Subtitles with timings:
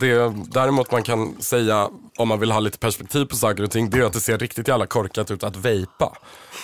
[0.00, 3.90] Det däremot man kan säga om man vill ha lite perspektiv på saker och ting,
[3.90, 6.12] det är att det ser riktigt jävla korkat ut att vejpa.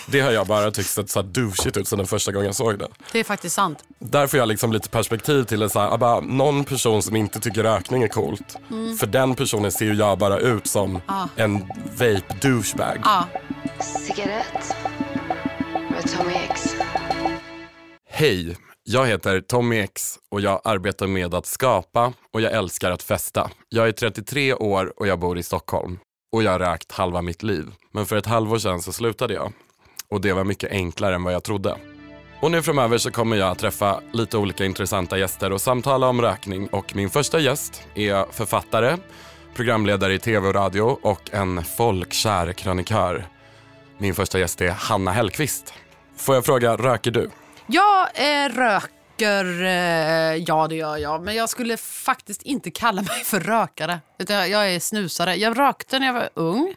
[0.06, 2.54] Det har jag bara tyckt sett så här douchigt ut sedan den första gången jag
[2.54, 2.88] såg det.
[3.12, 3.84] Det är faktiskt sant.
[3.98, 7.40] Där får jag liksom lite perspektiv till det så här, bara, någon person som inte
[7.40, 8.56] tycker rökning är coolt.
[9.00, 11.00] För den personen ser ju jag bara ut som
[11.36, 11.58] en
[11.98, 13.00] vape douchebag.
[13.04, 13.24] Ja.
[14.06, 14.76] Cigarett
[15.90, 16.74] med Tommy X.
[18.10, 18.56] Hej,
[18.86, 23.50] jag heter Tommy X och jag arbetar med att skapa och jag älskar att festa.
[23.68, 25.98] Jag är 33 år och jag bor i Stockholm.
[26.32, 27.66] Och jag har rökt halva mitt liv.
[27.92, 29.52] Men för ett halvår sedan så slutade jag.
[30.08, 31.76] Och det var mycket enklare än vad jag trodde.
[32.40, 36.22] Och nu framöver så kommer jag att träffa lite olika intressanta gäster och samtala om
[36.22, 36.66] rökning.
[36.66, 38.96] Och min första gäst är författare,
[39.56, 43.28] programledare i tv och radio och en folkkär krönikör.
[43.98, 45.74] Min första gäst är Hanna Hellqvist.
[46.16, 47.30] Får jag fråga, röker du?
[47.66, 53.24] Jag eh, röker, eh, ja det gör jag, men jag skulle faktiskt inte kalla mig
[53.24, 54.00] för rökare.
[54.18, 55.34] Utan jag, är snusare.
[55.34, 56.74] Jag rökte när jag var ung.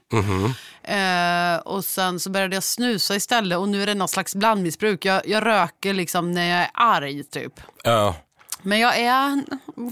[0.84, 5.06] Eh, och sen så började jag snusa istället och nu är det någon slags blandmissbruk.
[5.06, 7.53] Jag, jag röker liksom när jag är arg typ.
[7.84, 8.16] Ja.
[8.68, 9.44] Men jag är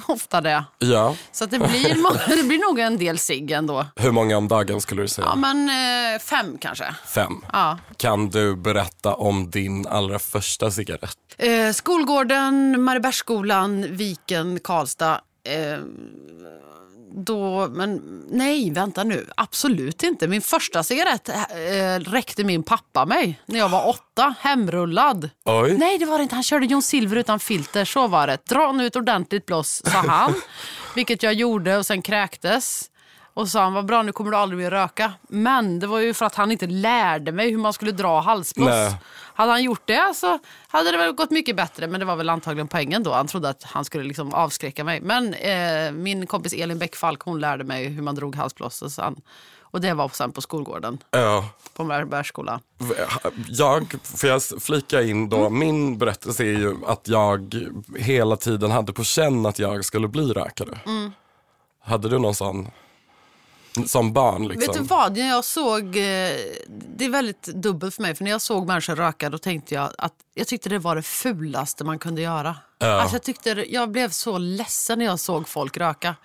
[0.07, 0.63] ofta det.
[0.79, 1.15] ja.
[1.31, 3.85] Så det, blir, må- det blir nog en del cigg ändå.
[3.95, 5.27] Hur många om dagen skulle du säga?
[5.27, 6.95] Ja men eh, fem kanske.
[7.07, 7.33] Fem.
[7.53, 7.77] Ja.
[7.97, 11.17] Kan du berätta om din allra första cigarett?
[11.37, 15.21] Eh, skolgården, Mariebergsskolan, Viken, Karlstad.
[15.47, 15.79] Eh,
[17.15, 19.27] då, men nej, vänta nu.
[19.37, 20.27] Absolut inte.
[20.27, 21.35] Min första cigarett eh,
[21.99, 25.29] räckte min pappa mig när jag var åtta, hemrullad.
[25.45, 25.77] Oj.
[25.77, 26.35] Nej, det var det inte.
[26.35, 27.85] Han körde John Silver utan filter.
[27.85, 28.45] Så var det.
[28.45, 30.33] Dra nu ett ordentligt blås, sa han.
[30.95, 32.89] Vilket jag gjorde och sen kräktes.
[33.37, 35.13] Och sa han, vad bra nu kommer du aldrig mer röka.
[35.29, 38.67] Men det var ju för att han inte lärde mig hur man skulle dra halsblås.
[38.67, 38.95] Nej.
[39.33, 41.87] Hade han gjort det så hade det väl gått mycket bättre.
[41.87, 43.13] Men det var väl antagligen poängen då.
[43.13, 45.01] Han trodde att han skulle liksom avskräcka mig.
[45.01, 48.81] Men eh, min kompis Elin Bäckfalk hon lärde mig hur man drog halsblås.
[48.81, 49.15] Och, sen,
[49.61, 51.49] och det var sen på skolgården Ja.
[51.73, 52.59] på Mariebergsskolan.
[53.49, 57.55] Jag, får jag flika in då, min berättelse är ju att jag
[57.99, 60.79] hela tiden hade på känn att jag skulle bli rökare.
[61.83, 62.67] Hade du någon sån,
[63.85, 64.73] som barn liksom?
[64.73, 66.31] Vet du vad, när jag såg, eh,
[66.97, 69.89] det är väldigt dubbelt för mig, för när jag såg människor röka då tänkte jag
[69.97, 72.55] att jag tyckte det var det fulaste man kunde göra.
[72.79, 76.15] Alltså jag, tyckte, jag blev så ledsen när jag såg folk röka.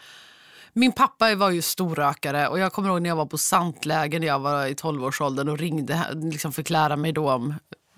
[0.72, 4.26] Min pappa var ju storrökare och jag kommer ihåg när jag var på santläger när
[4.26, 7.54] jag var i 12-årsåldern och ringde, liksom fick lära mig då om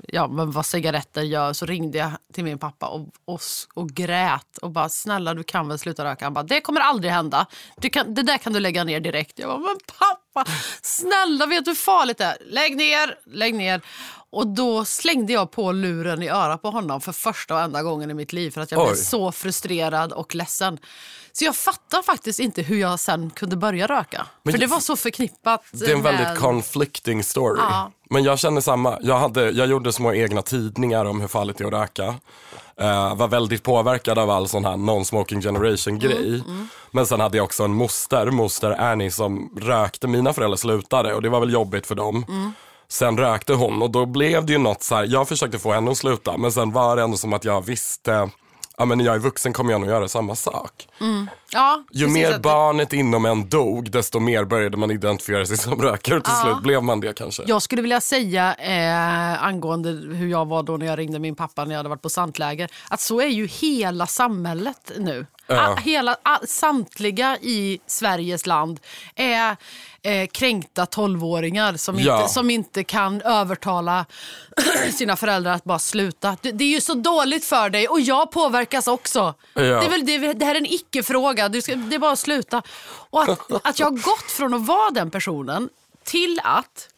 [0.08, 1.52] ja, men vad cigaretter gör.
[1.52, 3.40] Så ringde jag till min pappa och, och,
[3.74, 6.24] och grät och bara snälla du kan väl sluta röka.
[6.24, 7.46] Han bara det kommer aldrig hända.
[7.76, 9.38] Du kan, det där kan du lägga ner direkt.
[9.38, 10.50] Jag bara men pappa
[10.82, 12.36] snälla vet du hur farligt det är?
[12.46, 13.80] Lägg ner, lägg ner.
[14.32, 18.10] Och då slängde jag på luren i örat på honom för första och enda gången
[18.10, 18.96] i mitt liv för att jag blev Oj.
[19.04, 20.78] så frustrerad och ledsen.
[21.32, 24.26] Så jag fattar faktiskt inte hur jag sen kunde börja röka.
[24.42, 25.64] Men för det var så förknippat.
[25.72, 27.58] Det är en med- väldigt conflicting story.
[27.60, 27.90] Ja.
[28.10, 28.98] Men jag känner samma.
[29.00, 32.14] Jag, hade, jag gjorde små egna tidningar om hur farligt det är att röka.
[32.76, 36.42] Eh, var väldigt påverkad av all sån här non-smoking generation grej.
[36.90, 40.08] Men sen hade jag också en moster, moster Annie, som rökte.
[40.08, 42.24] Mina föräldrar slutade och det var väl jobbigt för dem.
[42.92, 45.90] Sen rökte hon och då blev det ju något så här, jag försökte få henne
[45.90, 48.30] att sluta men sen var det ändå som att jag visste,
[48.76, 50.88] ja men när jag är vuxen kommer jag nog göra samma sak.
[51.52, 56.16] Ja, Ju mer barnet inom en dog, desto mer började man identifiera sig som rökare
[56.16, 57.42] och till slut blev man det kanske.
[57.46, 61.64] Jag skulle vilja säga eh, angående hur jag var då när jag ringde min pappa
[61.64, 62.70] när jag hade varit på santläger.
[62.88, 65.26] Att så är ju hela samhället nu.
[65.48, 68.80] A, hela, a, samtliga i Sveriges land
[69.14, 69.56] är
[70.02, 72.20] eh, kränkta tolvåringar som, Ja.
[72.20, 74.06] inte, som inte kan övertala
[74.94, 76.36] sina föräldrar att bara sluta.
[76.42, 79.34] Det, det är ju så dåligt för dig och jag påverkas också.
[79.54, 79.62] Ja.
[79.62, 81.48] Det, är väl, det, det här är en icke-fråga.
[81.48, 82.62] Du ska, det är bara att sluta.
[82.86, 85.68] Och att, att jag har gått från att vara den personen
[86.04, 86.88] till att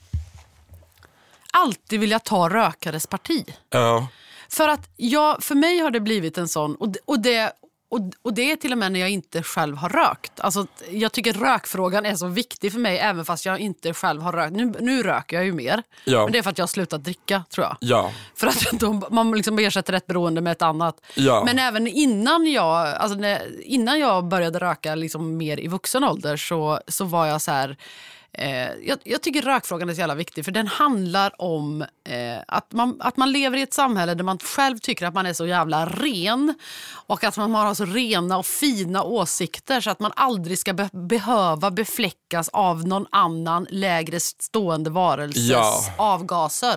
[1.50, 3.54] alltid vilja ta rökares parti.
[3.70, 4.06] Ja.
[4.48, 7.52] För att jag, för mig har det blivit en sån, och det, och det,
[7.90, 10.40] och, och det är till och med när jag inte själv har rökt.
[10.40, 14.32] Alltså, jag tycker rökfrågan är så viktig för mig även fast jag inte själv har
[14.32, 14.52] rökt.
[14.52, 16.22] Nu, nu röker jag ju mer, Ja.
[16.24, 17.76] men det är för att jag har slutat dricka tror jag.
[17.80, 18.12] Ja.
[18.34, 21.00] För att då, man liksom ersätter ett beroende med ett annat.
[21.14, 21.42] Ja.
[21.46, 26.36] Men även innan jag, alltså när, innan jag började röka liksom mer i vuxen ålder
[26.36, 27.76] så, så var jag så här...
[28.38, 32.72] Eh, jag, jag tycker rökfrågan är så jävla viktig för den handlar om eh, att,
[32.72, 35.46] man, att man lever i ett samhälle där man själv tycker att man är så
[35.46, 36.54] jävla ren
[37.06, 40.90] och att man har så rena och fina åsikter så att man aldrig ska be-
[40.92, 45.80] behöva befläckas av någon annan lägre stående varelses Ja.
[45.96, 46.76] avgaser.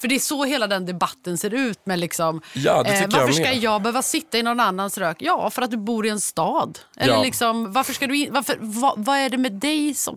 [0.00, 1.78] För det är så hela den debatten ser ut.
[1.86, 5.16] Med liksom, Ja, det tycker jag varför ska jag behöva sitta i någon annans rök?
[5.20, 6.78] Ja, för att du bor i en stad.
[6.96, 7.22] Eller Ja.
[7.22, 10.16] liksom, varför ska du in, varför, vad, vad är det med dig som...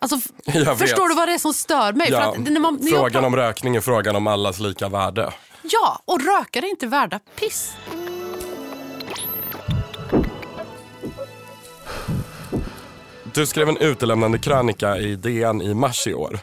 [0.00, 0.16] Alltså,
[0.76, 2.08] förstår du vad det är som stör mig?
[2.10, 5.32] Ja, att när man, när frågan pra- om rökning är frågan om allas lika värde.
[5.62, 7.72] Ja, och rökare är inte värda piss.
[13.34, 16.38] Du skrev en utelämnande krönika i DN i mars i år.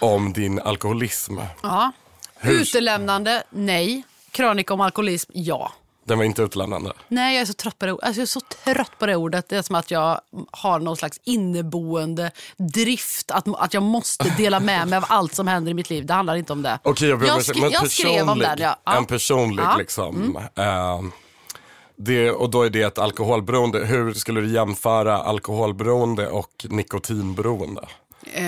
[0.00, 1.38] Om din alkoholism.
[1.62, 1.92] Ja.
[2.38, 4.02] Hur- Utelämnande, nej.
[4.30, 5.72] Krönika om alkoholism, ja.
[6.04, 6.92] Den var inte utelämnande.
[7.08, 9.48] Nej, jag är så trött på det, alltså, jag är så trött på det ordet.
[9.48, 10.20] Det är som att jag
[10.50, 13.30] har någon slags inneboende drift.
[13.30, 16.06] Att, att jag måste dela med mig av allt som händer i mitt liv.
[16.06, 16.78] Det handlar inte om det.
[16.82, 18.58] Okej, jag, jag, skri- men jag skrev om den.
[18.60, 18.76] Ja.
[18.84, 19.66] En personlig Ja.
[19.68, 19.78] Mm.
[19.78, 20.36] liksom.
[20.54, 21.02] eh,
[21.96, 23.78] det, och då är det ett alkoholberoende.
[23.84, 27.80] Hur skulle du jämföra alkoholberoende och nikotinberoende?
[28.32, 28.44] Eh,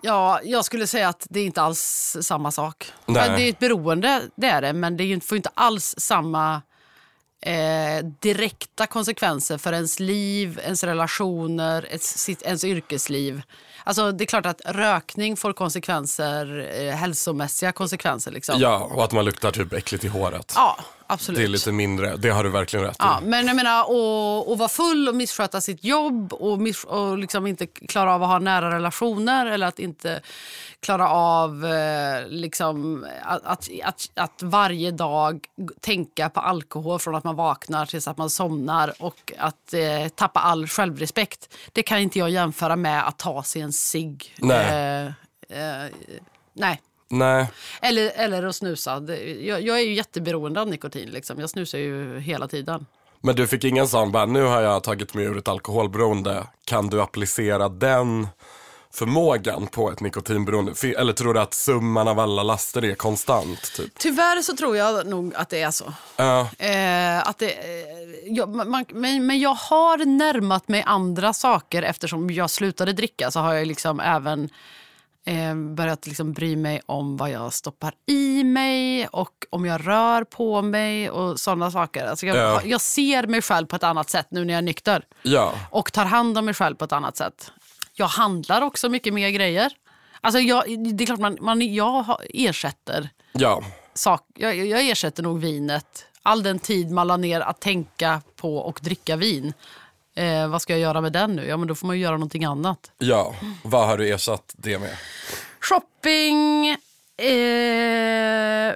[0.00, 2.92] ja, jag skulle säga att det är inte alls samma sak.
[3.06, 3.30] Nej.
[3.30, 6.62] Det är ett beroende, det är det, men det får inte alls samma
[7.42, 13.42] eh, direkta konsekvenser för ens liv, ens relationer, ens, ens yrkesliv.
[13.84, 18.30] Alltså, det är klart att rökning får konsekvenser, eh, hälsomässiga konsekvenser.
[18.30, 18.60] Liksom.
[18.60, 20.52] Ja, och att man luktar typ äckligt i håret.
[20.56, 20.76] Ja,
[21.12, 21.38] absolut.
[21.38, 23.24] Det är lite mindre, det har du verkligen rätt Ja, i.
[23.24, 27.46] men jag menar att att vara full och missköta sitt jobb och, miss, och liksom
[27.46, 30.20] inte klara av att ha nära relationer eller att inte
[30.80, 35.46] klara av eh, liksom, att, att, att, att varje dag
[35.80, 40.40] tänka på alkohol från att man vaknar tills att man somnar och att eh, tappa
[40.40, 41.54] all självrespekt.
[41.72, 44.34] Det kan inte jag jämföra med att ta sig en cigg.
[44.38, 45.06] Nej.
[45.48, 45.90] Eh, eh,
[46.52, 46.80] nej.
[47.12, 47.46] Nej,
[47.82, 49.02] Eller, eller att snusa.
[49.40, 51.10] Jag, jag är ju jätteberoende av nikotin.
[51.10, 51.40] Liksom.
[51.40, 52.86] Jag snusar ju hela tiden.
[53.20, 56.46] men du fick ingen sån, bara, nu har jag tagit mig ur ett alkoholberoende.
[56.64, 58.28] Kan du applicera den
[58.94, 60.72] förmågan på ett nikotinberoende?
[60.98, 63.72] Eller tror du att summan av alla laster är konstant?
[63.76, 63.98] Typ?
[63.98, 65.92] Tyvärr så tror jag nog att det är så.
[66.16, 71.82] Ja, Eh, att det, eh, jag, man, men, men jag har närmat mig andra saker
[71.82, 74.48] eftersom jag slutade dricka så har jag liksom även
[75.26, 80.24] eh, börjat liksom bry mig om vad jag stoppar i mig och om jag rör
[80.24, 82.06] på mig och sådana saker.
[82.06, 82.60] Alltså jag, Ja.
[82.64, 85.52] jag ser mig själv på ett annat sätt nu när jag är nykter ja.
[85.70, 87.52] och tar hand om mig själv på ett annat sätt.
[87.94, 89.72] Jag handlar också mycket mer grejer.
[90.20, 90.64] Alltså jag,
[90.96, 93.62] det är klart man, man, jag ersätter ja.
[93.94, 96.06] sak, jag, jag ersätter nog vinet.
[96.22, 99.52] All den tid man la ner att tänka på och dricka vin.
[100.14, 101.46] Eh, vad ska jag göra med den nu?
[101.46, 102.90] Ja, men då får man ju göra någonting annat.
[102.98, 104.96] Ja, vad har du ersatt det med?
[105.60, 106.68] Shopping,
[107.16, 108.74] eh,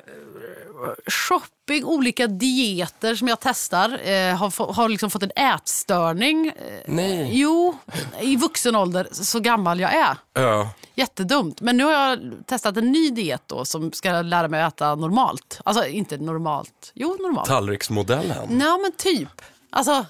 [1.28, 3.88] shopping, olika dieter som jag testar.
[4.08, 6.46] Eh, har har liksom fått en ätstörning.
[6.46, 6.52] Eh,
[6.86, 7.30] Nej.
[7.32, 7.76] Jo,
[8.20, 10.16] i vuxen ålder, så gammal jag är.
[10.34, 11.60] Ja, Jättedumt.
[11.60, 14.94] Men nu har jag testat en ny diet då som ska lära mig att äta
[14.94, 15.60] normalt.
[15.64, 16.92] Alltså inte normalt.
[16.94, 17.48] Jo, normalt.
[17.48, 18.46] tallriksmodellen.
[18.50, 19.42] Nej, men typ.
[19.70, 20.06] Alltså,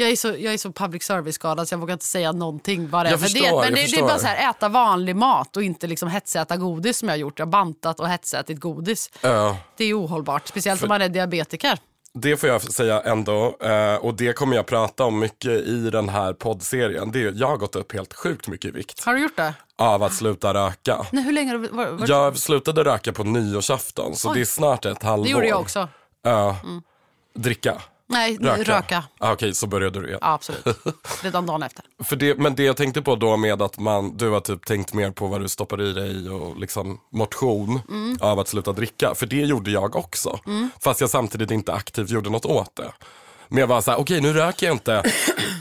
[0.00, 2.96] jag är så, jag är så public service-skadad så jag vågar inte säga någonting det
[2.96, 3.54] är Jag för förstår, diet.
[3.54, 6.98] Men det, det är bara så här, äta vanlig mat och inte liksom hetsäta godis
[6.98, 7.38] som jag har gjort.
[7.38, 9.10] Jag har bantat och hetsätit godis.
[9.20, 9.56] Ja.
[9.76, 11.78] Det är ohållbart, speciellt om man är diabetiker.
[12.14, 16.08] Det får jag säga ändå, eh, och det kommer jag prata om mycket i den
[16.08, 17.12] här poddserien.
[17.12, 19.54] Det är, jag har gått upp helt sjukt mycket i vikt Har du gjort det?
[19.78, 21.06] av att sluta röka.
[21.12, 24.34] Nej, hur länge var, var, Jag slutade röka på nyårsafton, så Oj.
[24.34, 25.24] det är snart ett halvår.
[25.24, 25.78] Det gjorde jag också.
[25.78, 25.88] Mm.
[26.22, 26.56] Ja.
[27.34, 27.82] Dricka?
[28.10, 28.62] Nej, Röka?
[28.76, 29.04] röka.
[29.18, 30.18] Ah, Okej, så började du igen.
[30.22, 30.64] Ja, absolut.
[31.22, 31.84] Redan dagen efter.
[32.04, 34.94] För det, men det jag tänkte på då med att man, du har typ tänkt
[34.94, 38.18] mer på vad du stoppar i dig och liksom motion Mm.
[38.20, 39.14] av att sluta dricka.
[39.14, 40.38] För det gjorde jag också.
[40.80, 42.92] Fast jag samtidigt inte aktivt gjorde något åt det.
[43.48, 45.02] Men jag var så här, okej nu röker jag inte.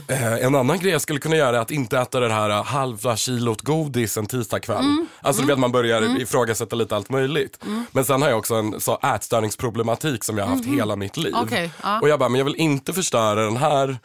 [0.10, 2.64] Eh, en annan grej jag skulle kunna göra är att inte äta det här eh,
[2.64, 4.86] halva kilot godis en tisdagkväll.
[4.86, 5.08] Mm.
[5.22, 7.60] Alltså du vet man börjar ifrågasätta lite allt möjligt.
[7.92, 11.34] Men sen har jag också en så ätstörningsproblematik som jag har haft hela mitt liv.
[11.36, 12.02] Okej, ja.
[12.02, 13.98] Och jag bara, men jag vill inte förstöra den här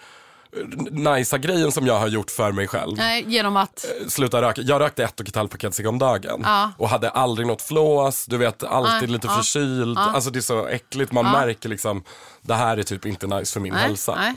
[0.56, 2.97] eh, nicea grejen som jag har gjort för mig själv.
[2.97, 3.85] Nej, genom att...
[4.09, 4.61] Sluta röka.
[4.61, 6.40] Jag rökte ett och ett halvt paket cigg om dagen.
[6.44, 6.73] Ja.
[6.78, 9.37] Och hade aldrig något flås, du vet alltid lite ja.
[9.37, 9.99] förkyld.
[9.99, 12.04] Alltså det är så äckligt, man märker liksom,
[12.40, 14.14] det här är typ inte nice för min Nej, hälsa.
[14.14, 14.35] nej.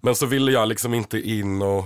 [0.00, 1.84] Men så ville jag liksom inte in och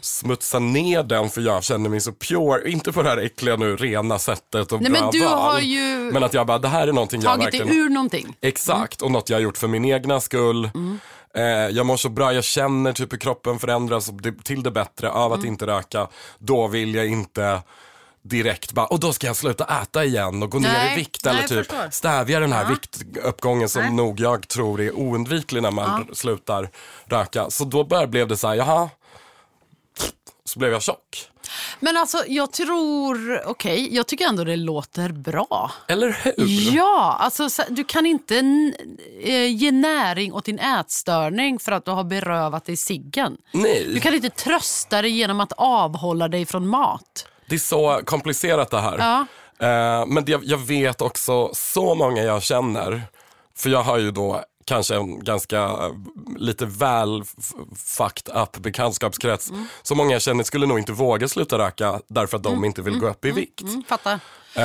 [0.00, 3.76] smutsa ner den för jag känner mig så pure, inte på det här äckliga nu
[3.76, 5.38] rena sättet och Nej, men du val.
[5.38, 7.66] har ju Men att jag bara, det här är någonting jag Tagit verkligen...
[7.66, 8.36] dig ur någonting.
[8.40, 10.70] Exakt, och något jag har gjort för min egna skull.
[10.74, 10.98] Mm.
[11.36, 14.10] Eh, jag mår så bra, jag känner typ hur kroppen förändras
[14.44, 15.48] till det bättre av att Mm.
[15.52, 16.08] inte röka.
[16.38, 17.62] Då vill jag inte
[18.22, 21.24] direkt bara, och då ska jag sluta äta igen och gå ner Nej, i vikt
[21.24, 21.90] nej, eller typ förstår.
[21.90, 23.92] stävja den här viktuppgången som Nej.
[23.92, 26.70] nog jag tror är oundviklig när man slutar
[27.04, 27.50] röka.
[27.50, 28.90] Så då bara blev det så här, jaha,
[30.44, 31.28] så blev jag tjock.
[31.80, 33.42] Men alltså, jag tror...
[33.46, 35.70] Okej, jag tycker ändå det låter bra.
[35.88, 36.34] Eller hur?
[36.76, 38.36] Ja, alltså så- du kan inte
[39.24, 43.36] eh, ge näring åt din ätstörning för att du har berövat dig ciggen.
[43.52, 43.86] Nej.
[43.94, 47.26] Du kan inte trösta dig genom att avhålla dig från mat.
[47.48, 48.98] Det är så komplicerat det här.
[48.98, 49.26] Ja.
[49.66, 53.02] Eh, men jag vet också så många jag känner,
[53.56, 55.92] för jag har ju då kanske en ganska eh,
[56.36, 57.22] lite väl
[57.76, 59.50] fucked up bekantskapskrets.
[59.50, 59.66] Mm.
[59.82, 62.98] Så många jag känner skulle nog inte våga sluta röka därför att de inte vill
[62.98, 63.60] gå upp i vikt.
[63.62, 64.20] Mm, fattar.
[64.54, 64.62] Eh,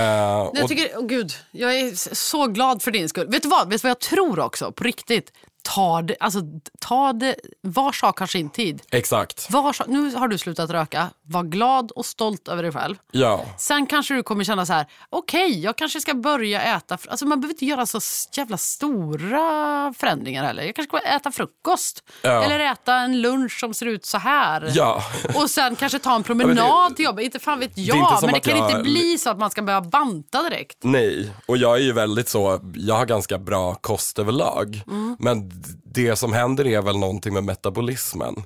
[0.54, 3.27] Jag tycker, åh gud, jag är så glad för din skull.
[3.27, 5.32] Vet du vad, Vet du vad jag tror också, på riktigt?
[5.75, 6.39] Ta det, alltså,
[6.79, 8.81] ta det, var sak har sin tid.
[8.91, 12.95] exakt, Var nu har du slutat röka, var glad och stolt över dig själv.
[13.12, 13.45] ja.
[13.57, 16.97] Sen kanske du kommer känna så här, okej, jag kanske ska börja äta.
[17.09, 18.00] Alltså man behöver inte göra så
[18.38, 20.63] jävla stora förändringar heller.
[20.63, 22.03] Jag kanske ska äta frukost.
[22.21, 22.43] Ja.
[22.43, 24.71] Eller äta en lunch som ser ut så här.
[24.75, 25.03] Ja.
[25.36, 27.25] Och sen kanske ta en men promenad det- till jobbet.
[27.25, 29.62] Inte fan vet jag, som men det kan jag- inte bli så att man ska
[29.62, 30.77] börja banta direkt.
[30.83, 34.81] Nej, och jag är ju väldigt så, jag har ganska bra kost överlag.
[34.88, 35.15] Mm.
[35.19, 38.43] Men det som händer är väl någonting med metabolismen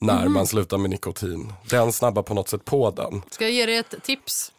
[0.00, 0.32] när Mm.
[0.32, 1.52] man slutar med nikotin.
[1.70, 3.22] Den snabbar på något sätt på den.
[3.30, 4.52] Ska jag ge dig ett tips?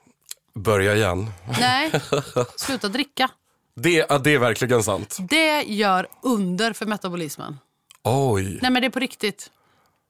[0.54, 1.32] Börja igen.
[1.60, 1.92] Nej,
[2.58, 3.30] sluta dricka.
[3.76, 5.18] Det, det är verkligen sant.
[5.30, 7.58] Det gör under för metabolismen.
[8.04, 8.60] Oj.
[8.62, 9.52] Nej men det är på riktigt.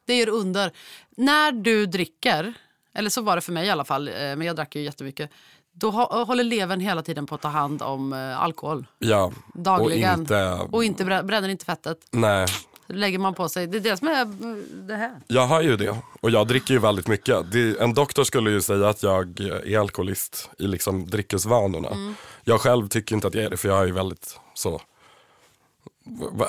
[0.07, 0.71] Det gör under.
[1.17, 2.53] När du dricker,
[2.95, 5.29] eller så var det för mig i alla fall, eh, men jag drack ju jättemycket.
[5.75, 8.85] Då hå- håller levern hela tiden på att ta hand om eh, alkohol.
[8.99, 9.31] Ja.
[9.53, 10.13] Dagligen.
[10.13, 11.97] Och inte, Och inte brä- bränner inte fettet.
[12.11, 12.47] nej.
[12.87, 13.67] Det lägger man på sig.
[13.67, 14.55] Det är det som är eh,
[14.87, 15.11] det här.
[15.27, 15.95] Jag har ju det.
[16.21, 17.51] Och jag dricker ju väldigt mycket.
[17.51, 21.87] Det, en doktor skulle ju säga att jag är alkoholist i liksom dryckesvanorna.
[21.89, 22.15] Mm.
[22.43, 24.81] Jag själv tycker inte att jag är det för jag är ju väldigt så,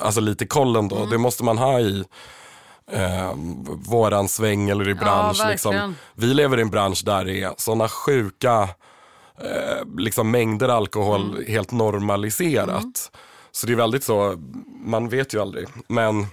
[0.01, 0.95] alltså lite koll ändå.
[0.97, 1.09] Mm.
[1.09, 2.03] Det måste man ha i
[2.91, 3.33] eh,
[3.87, 5.41] våran sväng eller i bransch.
[5.47, 5.71] liksom.
[5.71, 5.95] verkligen.
[6.13, 8.69] Vi lever i en bransch där det är sådana sjuka
[9.41, 11.45] eh, liksom mängder alkohol Mm.
[11.47, 13.11] helt normaliserat.
[13.51, 14.35] Så det är väldigt så,
[14.85, 15.67] man vet ju aldrig.
[15.87, 16.25] Men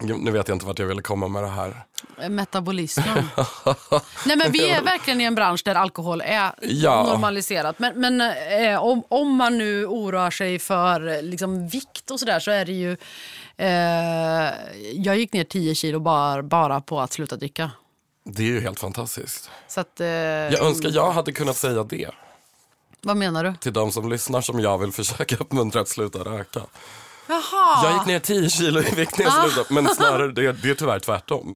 [0.00, 1.84] nu vet jag inte vart jag ville komma med det här.
[2.22, 3.24] Eh, Metabolismen.
[4.26, 7.02] Nej men vi är verkligen i en bransch där alkohol är Ja.
[7.12, 7.78] normaliserat.
[7.78, 8.20] Men, men
[8.62, 12.64] eh, om, om man nu oroar sig för eh, liksom, vikt och sådär så är
[12.64, 12.96] det ju...
[13.56, 14.52] Eh,
[14.94, 17.70] jag gick ner 10 kilo bara, bara på att sluta dricka.
[18.30, 19.50] Det är ju helt fantastiskt.
[19.68, 22.10] Så att, eh, Jag önskar jag hade kunnat säga det
[23.02, 23.54] Vad menar du?
[23.60, 26.60] till de som lyssnar som jag vill försöka uppmuntra att sluta röka.
[27.28, 27.84] Jaha!
[27.84, 29.42] Jag gick ner 10 kilo i vikt när jag Ah.
[29.48, 31.54] slutade, men snarare det, det är tyvärr tvärtom.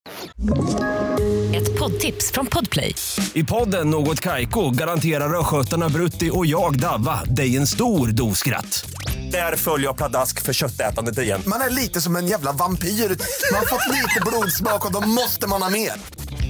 [1.55, 2.95] Ett poddtips från Podplay.
[3.35, 8.85] I podden Något Kaiko garanterar östgötarna Brutti och jag, Davva, dig en stor dos skratt.
[9.33, 11.43] Där följer jag pladask för köttätandet igen.
[11.47, 12.88] Man är lite som en jävla vampyr.
[12.88, 15.93] Man har fått lite blodsmak och då måste man ha mer.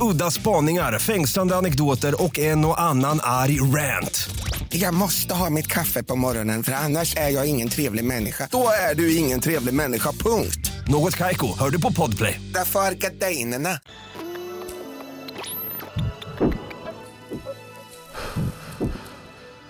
[0.03, 4.31] Udda spaningar, fängslande anekdoter och en och annan arg rant.
[4.69, 8.49] Jag måste ha mitt kaffe på morgonen för annars är jag ingen trevlig människa.
[8.51, 10.71] Då är du ingen trevlig människa, punkt.
[10.89, 12.41] Något Kaiko, hör du på Podplay.
[12.55, 13.79] Därför är gardinerna.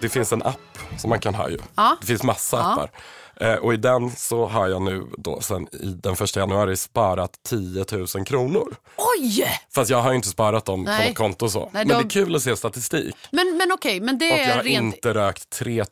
[0.01, 1.59] Det finns en app som man kan ha ju.
[1.75, 1.97] Ja.
[2.01, 2.91] Det finns massa appar.
[3.43, 7.31] Eh, och i den så har jag nu då sen i den första januari sparat
[7.49, 7.85] 10
[8.15, 8.75] 000 kronor.
[8.97, 9.45] Oj!
[9.75, 11.09] Fast jag har ju inte sparat dem på Nej.
[11.09, 11.61] något konto så.
[11.61, 13.17] Nej, men då- det är kul att se statistik.
[13.31, 14.95] Men, men okej, men det Och jag är har rent...
[14.95, 15.85] inte rökt 3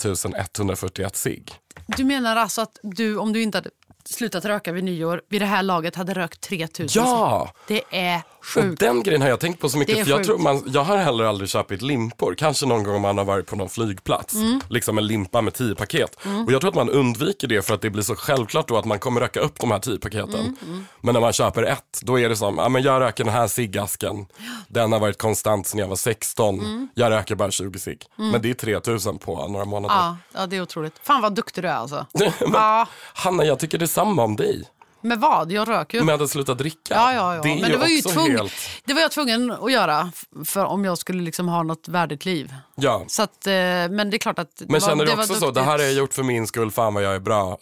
[0.57, 1.53] 141 cigg.
[1.87, 3.71] Du menar alltså att du, om du inte hade
[4.05, 7.03] slutat röka vid nyår, vid det här laget hade rökt 3000?
[7.05, 7.53] Ja!
[7.67, 8.81] Det är Och sjukt.
[8.81, 10.05] den grejen har jag tänkt på så Det mycket.
[10.05, 12.35] För jag, tror man, jag har heller aldrig köpt limpor.
[12.39, 14.35] Kanske någon gång om man har varit på någon flygplats.
[14.35, 14.61] Mm.
[14.69, 16.15] Liksom en limpa med tio paket.
[16.47, 18.85] Och jag tror att man undviker det för att det blir så självklart då att
[18.85, 20.57] man kommer röka upp de här tio paketen.
[20.67, 23.33] Mm, Men när man köper ett, då är det som, ja men jag röker den
[23.33, 24.27] här ciggasken.
[24.69, 26.61] Den har varit konstant sedan jag var 16.
[26.61, 26.89] Mm.
[26.95, 28.03] Jag röker bara 20 cigg.
[28.17, 29.95] Men det är 3000 på några månader.
[29.95, 30.95] Ja, ja, det är otroligt.
[31.03, 32.07] Fan vad duktig du är alltså.
[32.13, 32.89] Men, Ja.
[33.15, 34.65] Hanna, jag tycker detsamma om dig.
[35.03, 35.53] Med vad?
[35.53, 36.05] Jag röker ju.
[36.05, 36.95] Med att sluta dricka.
[36.95, 37.43] Ja, ja, ja.
[37.43, 38.31] Det Men det var, ju tvung...
[38.31, 38.53] helt...
[38.85, 40.13] det var jag tvungen att göra
[40.45, 42.55] för om jag skulle liksom ha något värdigt liv.
[42.75, 43.05] Ja.
[43.09, 44.57] Så att, eh, men det är klart att...
[44.57, 46.71] det Men var, känner du också så, det här har jag gjort för min skull,
[46.71, 47.59] fan vad jag är bra.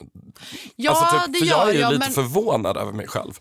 [0.76, 1.92] Ja, alltså, typ, det för gör jag är ju jag.
[1.92, 2.12] lite men...
[2.12, 3.32] förvånad över mig själv.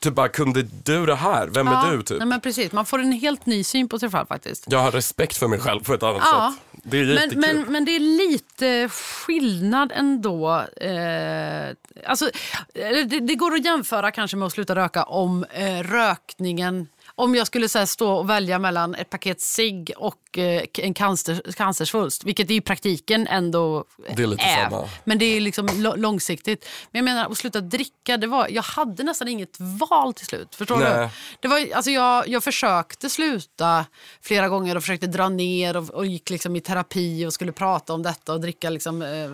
[0.00, 1.46] Typ bara, kunde du det här?
[1.46, 2.18] Vem ja, är du typ?
[2.18, 4.64] Nej, men precis, man får en helt ny syn på sig själv faktiskt.
[4.68, 6.54] Jag har respekt för mig själv på ett annat Ja.
[6.56, 6.65] sätt.
[6.90, 7.04] Det.
[7.04, 10.64] Men, men, men det är lite skillnad ändå.
[10.76, 11.68] Eh,
[12.06, 12.30] alltså,
[12.74, 17.34] eh, det, det går att jämföra kanske med att sluta röka om eh, rökningen om
[17.34, 22.24] jag skulle här, stå och välja mellan ett paket cigg och eh, en cancer, cancersvulst,
[22.24, 23.84] vilket i praktiken ändå
[24.16, 24.88] Det är lite samma.
[25.04, 26.68] Men det är liksom långsiktigt.
[26.90, 30.54] Men jag menar, att sluta dricka, det var, jag hade nästan inget val till slut.
[30.54, 30.98] Förstår Nej.
[30.98, 31.08] du?
[31.40, 33.86] Det var, alltså jag, jag försökte sluta
[34.20, 37.92] flera gånger och försökte dra ner och, och gick liksom i terapi och skulle prata
[37.92, 38.70] om detta och dricka.
[38.70, 39.30] Liksom, eh,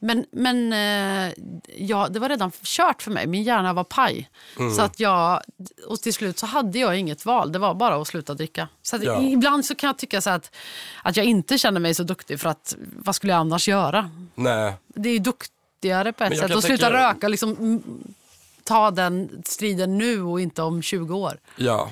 [0.00, 1.32] men men eh,
[1.76, 3.26] ja, det var redan kört för mig.
[3.26, 4.30] Min hjärna var paj.
[4.58, 4.74] Mm.
[4.74, 5.40] Så att jag,
[5.86, 7.52] och till slut så hade jag inget val.
[7.52, 8.68] Det var bara att sluta dricka.
[8.82, 9.22] Så Ja.
[9.22, 10.54] Ibland så kan jag tycka så att,
[11.02, 14.10] att jag inte känner mig så duktig för att vad skulle jag annars göra?
[14.34, 14.74] Nej.
[14.86, 17.28] Det är ju duktigare på ett jag sätt att sluta tänka- röka.
[17.28, 17.82] Liksom,
[18.64, 21.38] ta den striden nu och inte om 20 år.
[21.56, 21.88] Ja.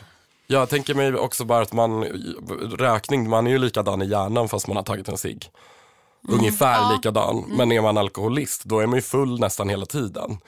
[0.46, 2.04] Jag tänker mig också bara att man,
[2.78, 5.50] rökning, man är ju likadan i hjärnan fast man har tagit en cigg.
[6.28, 6.38] Mm.
[6.40, 7.44] Ungefär likadan.
[7.48, 10.38] Men är man alkoholist då är man ju full nästan hela tiden.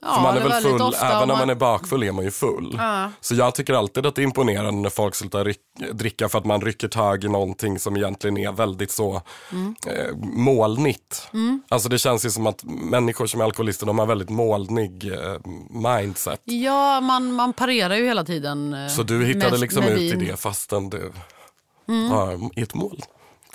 [0.00, 2.30] Ja, För man är väl full, även om om man är bakfull är man ju
[2.30, 2.80] full.
[3.20, 5.58] Så jag tycker alltid att det är imponerande när folk slutar ryck,
[5.92, 9.22] dricka för att man rycker tag i någonting som egentligen är väldigt så
[9.52, 9.74] Mm.
[9.86, 11.28] eh, molnigt.
[11.68, 15.36] Alltså det känns ju som att människor som är alkoholister de har väldigt molnig eh,
[15.70, 16.40] mindset.
[16.44, 18.74] Ja, man, man parerar ju hela tiden.
[18.74, 21.12] eh, Så du hittade med- liksom med ut i det fastän du
[21.88, 22.10] Mm.
[22.10, 23.02] har ett mål.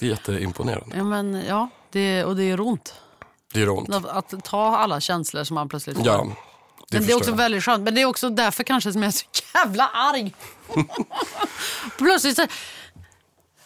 [0.01, 0.97] Det är jätteimponerande.
[0.97, 2.95] Ja, men, ja det, och det är ont.
[3.53, 3.95] Det gör ont.
[3.95, 6.05] Att, att ta alla känslor som man plötsligt får.
[6.05, 6.27] Ja,
[6.89, 7.37] det men det är också jag.
[7.37, 7.83] väldigt skönt.
[7.83, 10.35] Men det är också därför kanske som jag är så jävla arg.
[11.97, 12.45] plötsligt så...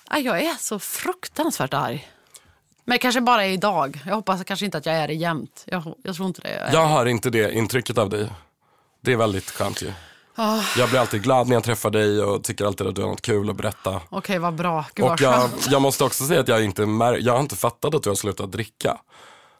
[0.09, 2.09] Jag är så fruktansvärt arg.
[2.83, 4.01] Men kanske bara idag.
[4.05, 5.63] Jag hoppas kanske inte att jag är det jämt.
[5.67, 6.55] Jag, jag tror inte det.
[6.55, 6.73] Jag.
[6.73, 8.29] Jag har inte det intrycket av dig.
[9.01, 9.93] Det är väldigt skönt ju.
[10.35, 10.61] Ah.
[10.77, 13.21] Jag blir alltid glad när jag träffar dig och tycker alltid att du har något
[13.21, 14.01] kul att berätta.
[14.09, 14.85] Okej, vad bra.
[14.93, 16.81] Gud, Och jag, jag måste också säga att jag inte
[17.19, 18.97] jag har inte fattat att du har slutat dricka.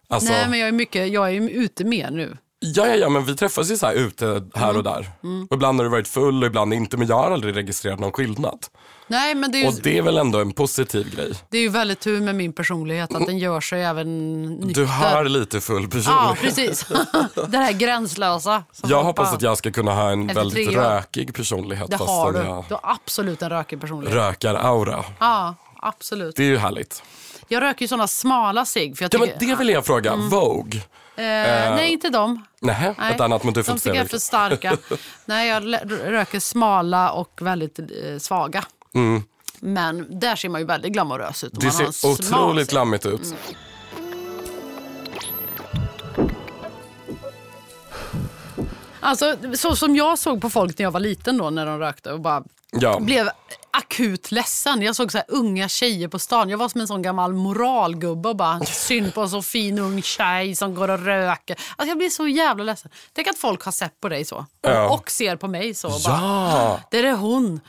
[0.07, 2.37] Alltså, Nej, men jag är, mycket, jag är ute mer nu.
[2.59, 4.77] Ja, ja, ja, men vi träffas ju så här ute här Mm.
[4.77, 5.11] och där.
[5.49, 8.11] Och ibland har du varit full och ibland inte, men jag har aldrig registrerat någon
[8.11, 8.59] skillnad.
[9.07, 11.33] Nej, men det är ju, Och det är väl ändå en positiv grej.
[11.49, 14.81] det är ju väldigt tur med min personlighet att den gör sig även nykter.
[14.81, 16.41] Du har lite full Ja, personlighet.
[16.41, 16.85] precis.
[17.47, 18.63] det här gränslösa.
[18.87, 22.39] jag hoppas att jag ska kunna ha en väldigt rökig personlighet Det har du.
[22.39, 24.15] jag Du har absolut en rökig personlighet.
[24.17, 25.03] rökar-aura.
[25.19, 26.35] Ja, absolut.
[26.35, 27.03] Det är ju härligt.
[27.47, 28.97] Jag röker ju såna smala cigg.
[28.99, 30.15] Ja, men det vill jag fråga.
[30.15, 30.81] Vogue.
[31.17, 32.45] Eh, nej, inte dem.
[32.61, 34.77] Nej, Nej, ett annat du får de tycker jag är för starka.
[35.25, 37.85] nej, jag röker smala och väldigt eh,
[38.19, 38.63] svaga.
[39.59, 41.53] Men där ser man ju väldigt glamorös ut.
[41.53, 41.65] Mm.
[41.65, 43.23] Det ser otroligt glammigt ut.
[43.23, 43.37] Mm.
[48.99, 52.11] Alltså, så som jag såg på folk när jag var liten då, när de rökte
[52.11, 52.99] och bara Ja.
[52.99, 53.29] blev
[53.77, 54.81] akut ledsen.
[54.81, 56.49] Jag såg så unga tjejer på stan.
[56.49, 60.01] Jag var som en sån gammal moralgubbe och bara synd på en så fin ung
[60.01, 61.55] tjej som går och röker.
[61.75, 62.91] Alltså, jag blir så jävla ledsen.
[63.13, 64.45] Tänk att folk har sett på dig så.
[64.61, 64.89] Ja.
[64.89, 65.87] Och ser på mig så.
[65.87, 67.59] Och bara, Ja, det är hon.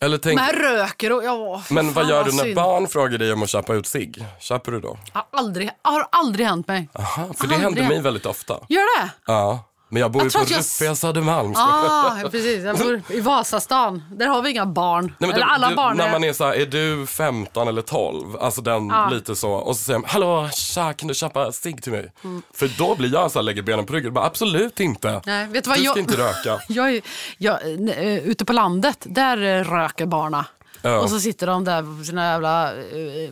[0.00, 1.24] eller tänk, Men röker och...
[1.24, 2.56] Ja, men vad gör du när synd.
[2.56, 4.12] barn frågar dig om att köpa ut sig?
[4.40, 4.98] Köper du då?
[5.12, 6.88] Har aldrig, har aldrig hänt mig.
[6.94, 7.60] Aha, för det Aldrig.
[7.60, 8.54] händer mig väldigt ofta.
[8.68, 9.10] Gör det?
[9.26, 11.52] Ja, men jag bor ju Jag på jag- ruffiga Södermalm.
[11.56, 12.64] Ah, ja, precis.
[12.64, 14.02] Jag bor i Vasastan.
[14.10, 15.04] Där har vi inga barn.
[15.04, 16.12] Nej, men Eller du- alla du, barn När är...
[16.12, 18.36] man är så här, är du 15 eller 12?
[18.40, 19.50] Alltså den lite så.
[19.52, 22.12] Och så säger man, hallå tja kan du köpa cigg till mig?
[22.54, 25.08] För då blir jag så här, lägger benen på ryggen bara, absolut inte.
[25.08, 25.20] Mm.
[25.26, 26.60] Nej, vet du vad du ska jag- inte röka.
[26.68, 27.00] Jag,
[27.38, 27.54] jag,
[27.88, 30.44] eh, ute på landet, där eh, röker barna.
[30.82, 30.98] Ja.
[31.00, 33.30] Och så sitter de där på sina jävla eh,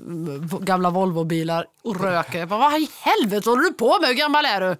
[0.61, 2.39] gamla Volvobilar och röker.
[2.39, 4.09] Jag bara, vad i helvete håller du på med?
[4.09, 4.77] Hur gammal är du?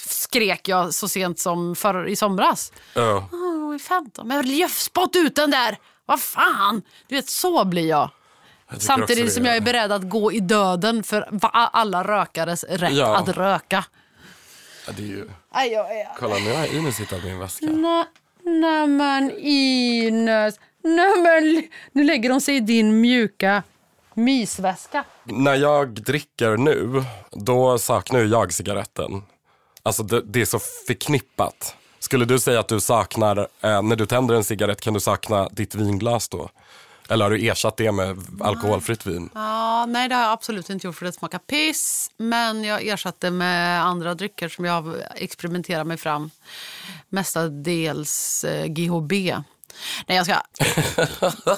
[0.00, 2.72] Skrek jag så sent som för, i somras.
[2.94, 3.28] Ja.
[3.32, 4.28] "Åh, jag är 15.
[4.28, 5.78] Men jag spott ut den där!
[6.06, 6.82] Vad fan!
[7.08, 8.10] Du vet, så blir jag.
[8.70, 13.16] Jag Samtidigt som jag är beredd att gå i döden för alla rökares rätt Ja.
[13.16, 13.84] att röka.
[14.86, 15.28] Ja, det är ju...
[15.50, 16.08] Aj, jag är...
[16.18, 17.66] Kolla nu har Ines hittat min väska.
[17.66, 18.04] Nej,
[18.42, 20.54] nej men Ines.
[20.82, 23.62] Nej men, nu lägger de sig i din mjuka
[24.14, 25.04] mysväska.
[25.24, 29.22] När jag dricker nu, då saknar jag cigaretten.
[29.86, 31.76] Alltså det, det är så förknippat.
[31.98, 35.48] Skulle du säga att du saknar, eh, när du tänder en cigarett, kan du sakna
[35.48, 36.50] ditt vinglas då?
[37.08, 39.30] Eller har du ersatt det med alkoholfritt vin?
[39.34, 42.10] Ja, nej, det har jag absolut inte gjort för det smakar piss.
[42.16, 46.30] Men jag ersatte med andra drycker som jag har experimenterat mig fram.
[47.08, 49.12] Mestadels eh, GHB.
[50.06, 50.40] Nej, jag ska...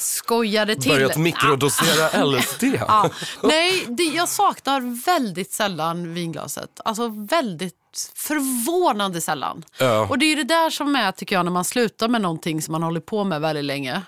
[0.00, 0.92] Skojade till.
[0.92, 2.64] Börjat mikrodosera LSD?
[2.88, 3.10] Ja.
[3.42, 6.80] Nej, det, jag saknar väldigt sällan vinglaset.
[6.84, 7.74] Alltså väldigt
[8.14, 9.64] förvånande sällan.
[9.78, 10.00] Ja.
[10.10, 12.72] Och det är det där som är, tycker jag, när man slutar med någonting som
[12.72, 14.02] man håller på med väldigt länge.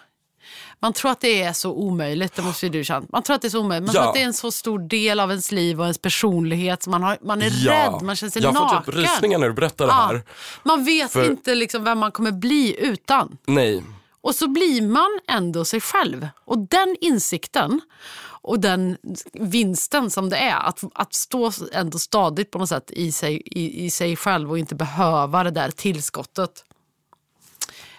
[0.81, 3.07] Man tror att det är så omöjligt, det måste ju du känna.
[3.12, 3.87] Man tror att det är så omöjligt.
[3.87, 4.00] Man Ja.
[4.02, 6.87] tror att det är en så stor del av ens liv och ens personlighet.
[6.87, 8.85] Man, har, man är rädd, man känner sig jag naken.
[8.85, 10.07] får typ rysningar när du berättar det Ja.
[10.07, 10.22] här.
[10.62, 13.37] Man vet För- inte liksom vem man kommer bli utan.
[13.46, 13.83] Nej.
[14.22, 16.28] Och så blir man ändå sig själv.
[16.44, 17.80] Och den insikten
[18.24, 18.96] och den
[19.32, 23.85] vinsten som det är att, att stå ändå stadigt på något sätt i sig, i,
[23.85, 26.64] i sig själv och inte behöva det där tillskottet.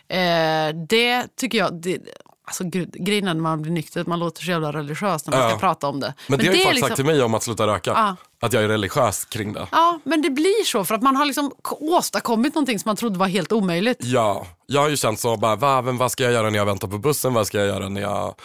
[0.08, 1.82] Eh, det tycker jag...
[1.82, 2.00] Det,
[2.46, 5.32] alltså, gud, grejen är när man blir nykter, att man låter så jävla religiös när
[5.38, 5.50] man Ja.
[5.50, 6.14] ska prata om det.
[6.28, 7.92] Men, det har ju folk liksom- sagt till mig om att sluta röka.
[7.96, 8.16] Ja.
[8.48, 9.68] Att jag är religiös kring det.
[9.72, 13.20] Ja, men det blir så för att man har liksom åstadkommit någonting som man trodde
[13.20, 13.98] var helt omöjligt.
[14.02, 16.66] Ja, jag har ju känt så, bara, va, men vad ska jag göra när jag
[16.66, 17.34] väntar på bussen?
[17.34, 18.36] Vad ska jag göra när jag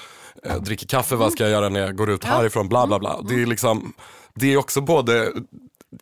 [0.44, 1.16] eh, dricker kaffe?
[1.16, 2.68] Vad ska jag göra när jag går ut härifrån?
[2.68, 3.20] Bla bla bla.
[3.28, 3.92] Det är liksom,
[4.34, 5.32] det är också både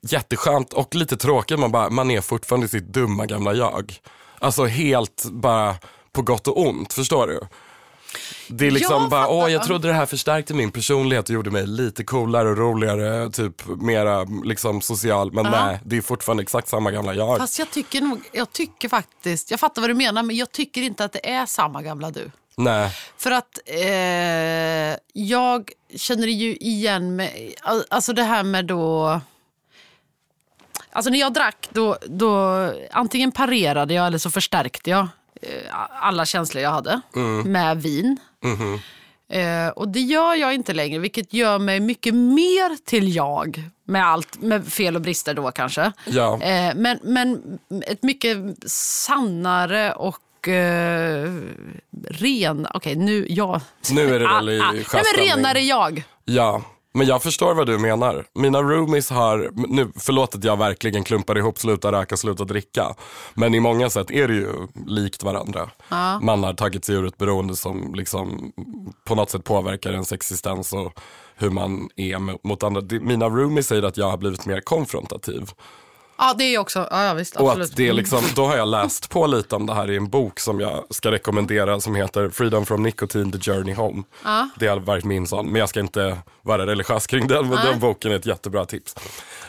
[0.03, 1.59] jätteskönt och lite tråkigt.
[1.59, 3.95] Man, bara, man är fortfarande sitt dumma gamla jag.
[4.39, 5.75] Alltså helt bara
[6.13, 7.41] på gott och ont, förstår du?
[8.49, 11.51] Det är liksom Jag bara, åh jag trodde det här förstärkte min personlighet och gjorde
[11.51, 15.33] mig lite coolare och roligare, typ mera liksom social.
[15.33, 17.39] Men nej, det är fortfarande exakt samma gamla jag.
[17.39, 20.83] Fast jag tycker nog, jag tycker faktiskt, jag fattar vad du menar men jag tycker
[20.83, 22.31] inte att det är samma gamla du.
[22.57, 22.91] Nej.
[23.17, 29.21] För att eh, jag känner ju igen mig, al- alltså det här med då...
[30.93, 35.09] Alltså när jag drack, då, då antingen parerade jag eller så förstärkte jag
[36.01, 37.01] alla känslor jag hade
[37.45, 38.19] med vin.
[39.29, 43.63] Eh, och det gör jag inte längre, vilket gör mig mycket mer till jag.
[43.85, 45.93] Med allt, med fel och brister då kanske.
[46.07, 46.43] Ja.
[46.43, 48.37] Eh, men, men ett mycket
[48.71, 51.33] sannare och eh,
[52.09, 52.67] ren...
[52.75, 53.27] Okej, nu...
[53.29, 53.61] Ja.
[53.91, 54.73] Nu är det väl i Ah, ah.
[54.73, 54.85] Nej,
[55.17, 56.03] men renare jag.
[56.25, 56.63] Ja,
[56.97, 58.25] men jag förstår vad du menar.
[58.35, 62.95] Mina roomies har, nu, förlåt att jag verkligen klumpar ihop sluta röka, sluta dricka.
[63.35, 64.53] Men i många sätt är det ju
[64.87, 65.71] likt varandra.
[66.23, 68.53] Man har tagit sig ur ett beroende som liksom
[69.05, 71.01] på något sätt påverkar ens existens och
[71.37, 72.83] hur man är mot- andra.
[73.01, 75.51] Mina roomies säger att jag har blivit mer konfrontativ.
[76.19, 76.89] Ja, det är också...
[76.91, 77.37] Ja, ja visst.
[77.37, 77.71] Och Absolut.
[77.71, 80.09] att det är liksom, då har jag läst på lite om det här i en
[80.09, 84.03] bok som jag ska rekommendera som heter Freedom from Nicotine, The Journey Home.
[84.59, 87.81] Det har varit min sån, men jag ska inte vara religiös kring den, men den
[87.81, 88.95] boken är ett jättebra tips.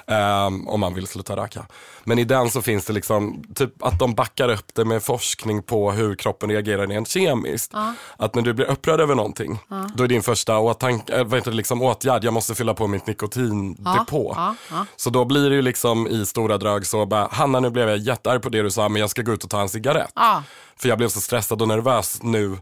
[0.08, 1.66] Ehm, om man vill sluta röka.
[2.04, 5.64] Men i den så finns det liksom, typ att de backar upp det med forskning
[5.64, 7.74] på hur kroppen reagerar rent kemiskt.
[8.18, 9.60] Att när du blir upprörd över någonting,
[9.96, 12.88] då är din första åtank, äh, vad heter det, liksom, åtgärd, jag måste fylla på
[12.88, 14.34] mitt nikotindepå.
[14.36, 14.86] Ja, ja.
[14.96, 17.98] Så då blir det ju liksom i stora drag så bara, Hanna nu blev jag
[17.98, 20.12] jättearg på det du sa men jag ska gå ut och ta en cigarett.
[20.16, 20.44] Ja.
[20.78, 22.58] För jag blev så stressad och nervös nu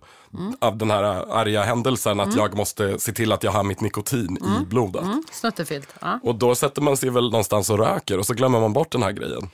[0.59, 4.37] av den här arga händelsen att jag måste se till att jag har mitt nikotin
[4.37, 5.03] i blodet.
[5.31, 5.89] Snuttefilt.
[6.01, 6.19] Ja.
[6.23, 9.03] Och då sätter man sig väl någonstans och röker och så glömmer man bort den
[9.03, 9.49] här grejen.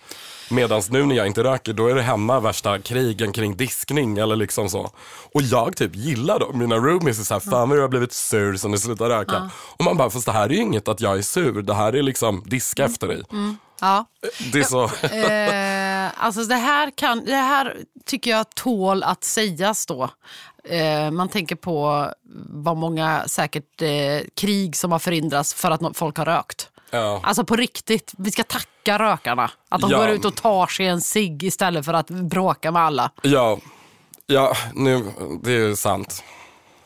[0.50, 4.36] Medan nu när jag inte röker då är det hemma värsta krigen kring diskning eller
[4.36, 4.92] liksom så.
[5.34, 6.60] Och jag typ gillar dem.
[6.60, 9.50] Mina roomies är såhär, fan vad du har blivit sur sen du slutade röka.
[9.78, 11.62] Och man bara, fast det här är ju inget att jag är sur.
[11.62, 13.24] Det här är liksom diska efter dig.
[13.82, 14.06] Ja.
[14.54, 14.84] Det är så.
[15.06, 20.10] Eh, alltså det här, kan, det här tycker jag tål att sägas då.
[20.64, 22.08] Eh, man tänker på
[22.50, 26.70] vad många säkert eh, krig som har förhindrats för att nå- folk har rökt.
[26.92, 27.20] Ja.
[27.24, 29.52] Alltså på riktigt, vi ska tacka rökarna.
[29.70, 29.98] Att de Ja.
[29.98, 33.12] går ut och tar sig en cigg istället för att bråka med alla.
[33.22, 33.58] Ja,
[34.28, 35.12] ja nu,
[35.44, 36.24] det är sant.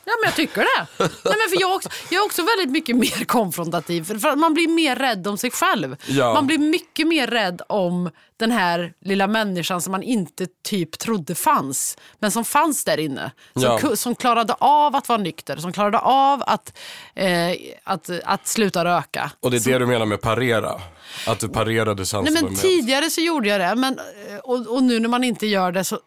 [0.06, 0.88] Ja, men jag tycker det.
[1.00, 4.04] Nej, men för jag, är också, jag är också väldigt mycket mer konfrontativ.
[4.04, 5.96] För, för man blir mer rädd om sig själv.
[6.08, 6.34] Ja.
[6.34, 11.36] Man blir mycket mer rädd om den här lilla människan som man inte typ trodde
[11.36, 11.98] fanns.
[12.20, 13.32] Men som fanns där inne.
[13.54, 13.96] Som, Ja.
[13.96, 15.58] som klarade av att vara nykter.
[15.58, 16.78] Som klarade av att,
[17.16, 17.52] eh,
[17.84, 19.32] att, att sluta röka.
[19.40, 20.82] Och det är det du menar med parera?
[21.28, 23.76] Att du parerade Nej, men tidigare så gjorde jag det.
[23.76, 26.00] Men, eh, och, och nu när man inte gör det så,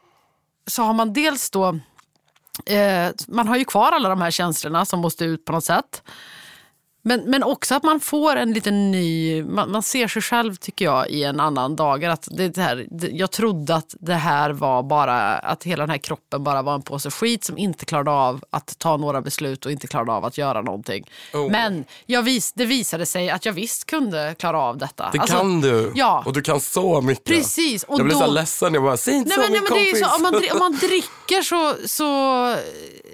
[0.67, 1.79] så har man dels då...
[2.67, 6.03] Eh, man har ju kvar alla de här känslorna som måste ut på något sätt.
[7.03, 9.43] Men, men också att man får en liten ny...
[9.43, 12.09] Man, man ser sig själv, tycker jag, i en annan dager.
[12.11, 15.39] Att det, det här, det, jag trodde att det här var bara...
[15.39, 18.79] Att hela den här kroppen bara var en påse skit som inte klarade av att
[18.79, 21.11] ta några beslut och inte klarade av att göra någonting.
[21.35, 21.51] Oh.
[21.51, 25.11] Men jag vis, det visade sig att jag visst kunde klara av detta.
[25.13, 25.93] Det Alltså, kan du.
[25.95, 26.23] Ja.
[26.27, 27.25] Och du kan så mycket.
[27.25, 28.75] Precis, och jag blir då- så ledsen.
[28.75, 30.01] Jag bara, säg inte Nej, så nej, min kompis.
[30.01, 32.05] så, om, man, om man dricker så, så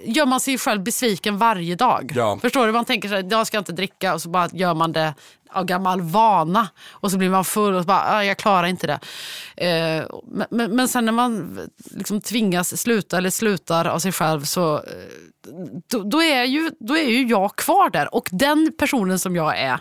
[0.06, 2.12] gör man sig själv besviken varje dag.
[2.14, 2.38] Ja.
[2.42, 2.72] Förstår du?
[2.72, 5.14] Man tänker så här, jag ska inte dricka och så bara gör man det
[5.52, 6.68] av gammal vana.
[6.90, 8.98] Och så blir man full och så bara, "Ah, jag klarar inte det.
[9.66, 10.04] Eh,
[10.50, 14.82] men, men, sen när man liksom tvingas sluta eller slutar av sig själv så eh,
[15.90, 18.14] då, då, är ju, då är ju jag kvar där.
[18.14, 19.80] Och den personen som jag är,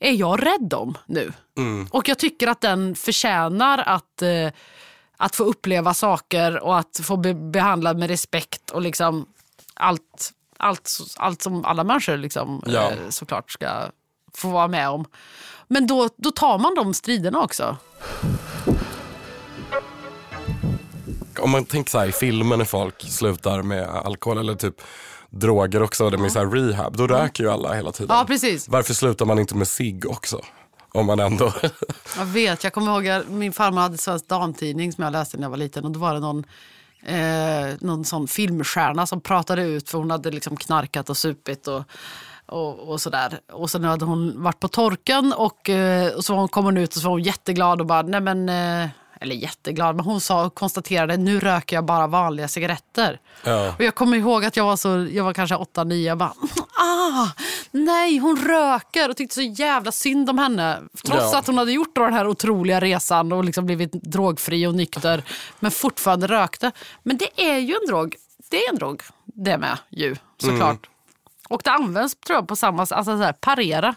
[0.00, 1.32] är jag rädd om nu.
[1.90, 4.52] Och jag tycker att den förtjänar att, eh,
[5.16, 9.26] att få uppleva saker och att få bli behandlad med respekt och liksom
[9.74, 12.90] allt, allt, allt som alla människor liksom, Ja.
[12.90, 13.68] eh, såklart ska
[14.34, 15.04] få vara med om.
[15.68, 17.76] Men då, då tar man de striderna också.
[21.38, 24.74] Om man tänker så här i filmer när folk slutar med alkohol eller typ
[25.30, 28.16] droger också, det med så här rehab, då röker ju alla hela tiden.
[28.16, 28.68] Ja, precis.
[28.68, 30.40] Varför slutar man inte med cigg också?
[30.94, 31.52] Om man ändå...
[32.18, 35.44] Jag vet, jag kommer ihåg att min farmor hade Svensk Damtidning som jag läste när
[35.44, 36.44] jag var liten och då var det någon,
[37.02, 41.82] eh, någon sån filmstjärna som pratade ut för hon hade liksom knarkat och supit och,
[42.46, 43.40] och, och sådär.
[43.52, 47.02] Och sen hade hon varit på torken och, eh, och så kom hon ut och
[47.02, 48.90] så var hon jätteglad och bara, nej men, eh,
[49.22, 53.20] eller jätteglad, men hon sa och konstaterade, nu röker jag bara vanliga cigaretter.
[53.44, 53.74] Ja.
[53.78, 56.32] Och jag kommer ihåg att jag var, så, jag var kanske 8-9 jag bara,
[56.78, 57.28] ah,
[57.70, 60.78] nej hon röker och tyckte så jävla synd om henne.
[61.04, 61.38] Trots Ja.
[61.38, 65.22] att hon hade gjort då den här otroliga resan och liksom blivit drogfri och nykter
[65.60, 66.72] men fortfarande rökte.
[67.02, 68.16] Men det är ju en drog.
[68.50, 70.88] Det är en drog det med ju såklart.
[71.48, 73.94] Och det används tror jag på samma sätt, alltså så här, parera.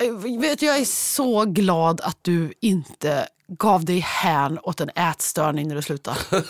[0.00, 5.68] Eh, Vet jag är så glad att du inte gav dig hän åt en ätstörning
[5.68, 6.18] när du slutade.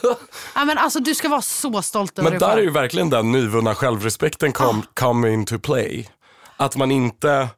[0.54, 3.10] ja, men alltså, du ska vara så stolt över Men dig där är ju verkligen
[3.10, 6.08] den nyvunna självrespekten kom, come into play.
[6.56, 7.48] Att man inte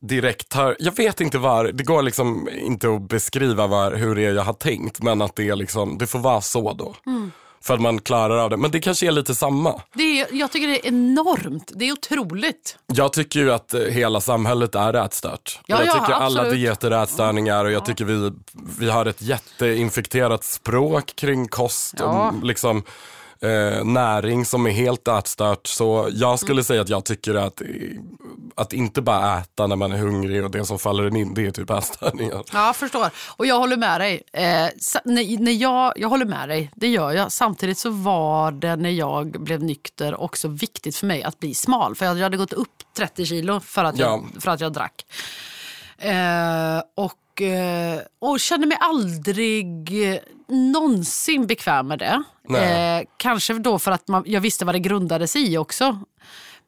[0.00, 4.24] direkt har, jag vet inte var, det går liksom inte att beskriva var, hur det
[4.26, 6.94] är jag har tänkt, men att det är liksom, det får vara så då.
[7.06, 7.32] Mm.
[7.68, 8.56] För att man klarar av det.
[8.56, 9.82] Men det kanske är lite samma.
[9.94, 11.72] Det är, jag tycker det är enormt.
[11.74, 12.78] Det är otroligt.
[12.86, 15.60] Jag tycker ju att eh, hela samhället är ätstört.
[15.66, 16.52] Ja, jag ja, tycker alla absolut.
[16.52, 18.32] dieter är ätstörningar och jag tycker vi,
[18.78, 22.30] vi har ett jätteinfekterat språk kring kost Ja.
[22.30, 22.82] och liksom,
[23.42, 25.66] eh, näring som är helt ätstört.
[25.66, 27.62] Så jag skulle säga att jag tycker att,
[28.54, 31.46] att inte bara äta när man är hungrig och det som faller en in, det
[31.46, 32.42] är typ ätstörningar.
[32.52, 33.10] Ja, förstår.
[33.36, 34.22] Och jag håller med dig.
[34.32, 34.42] Eh,
[35.04, 37.32] när, när jag, jag håller med dig, det gör jag.
[37.32, 41.94] Samtidigt så var det när jag blev nykter också viktigt för mig att bli smal.
[41.94, 44.40] För jag hade gått upp 30 kilo för att jag, Ja.
[44.40, 45.04] för att jag drack.
[45.98, 49.66] Eh, och, eh, och kände mig aldrig
[50.12, 52.22] eh, någonsin bekväm med det.
[52.58, 55.98] Eh, kanske då för att man, jag visste vad det grundades i också.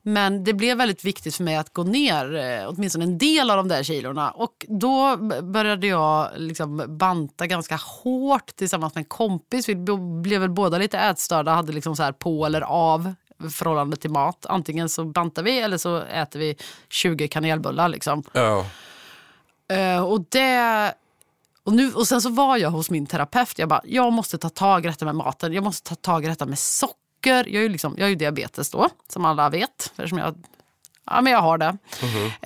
[0.02, 3.56] Men det blev väldigt viktigt för mig att gå ner eh, åtminstone en del av
[3.56, 4.30] de där kilorna.
[4.30, 9.68] Och då började jag liksom banta ganska hårt tillsammans med en kompis.
[9.68, 9.74] Vi
[10.22, 13.14] blev väl båda lite ätstörda, hade liksom så här på eller av
[13.50, 14.46] förhållande till mat.
[14.46, 16.56] Antingen så bantar vi eller så äter vi
[16.88, 17.88] 20 kanelbullar.
[17.88, 18.22] Liksom.
[18.32, 18.66] Ja.
[19.70, 20.94] Eh, och, det,
[21.64, 23.58] och, nu, och sen så var jag hos min terapeut.
[23.58, 25.52] Jag bara, jag måste ta tag i detta med maten.
[25.52, 26.96] Jag måste ta tag i detta med socker.
[27.24, 29.92] Jag är ju, liksom, jag är ju diabetes då, som alla vet.
[29.96, 30.34] Eftersom jag,
[31.06, 31.76] ja, men jag har det.